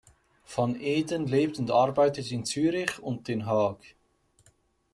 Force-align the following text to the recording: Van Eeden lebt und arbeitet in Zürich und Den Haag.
Van 0.43 0.75
Eeden 0.75 1.27
lebt 1.27 1.59
und 1.59 1.69
arbeitet 1.69 2.31
in 2.31 2.43
Zürich 2.43 2.97
und 3.03 3.27
Den 3.27 3.45
Haag. 3.45 3.95